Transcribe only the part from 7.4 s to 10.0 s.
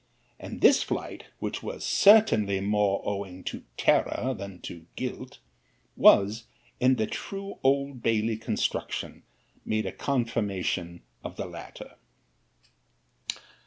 Old Bailey construction, made a